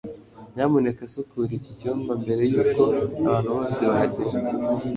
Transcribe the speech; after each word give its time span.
nyamuneka 0.55 1.01
sukura 1.11 1.51
iki 1.59 1.71
cyumba 1.79 2.11
mbere 2.21 2.43
yuko 2.51 2.81
abantu 3.21 3.49
bose 3.57 3.79
bahagera 3.89 4.37